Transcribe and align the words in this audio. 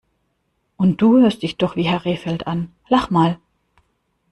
Und 0.77 0.99
du 0.99 1.19
hörst 1.19 1.43
dich 1.43 1.57
doch 1.57 1.75
wie 1.75 1.83
Herr 1.83 2.05
Rehfeld 2.05 2.47
an! 2.47 2.71
Lach 2.89 3.11
mal! 3.11 3.37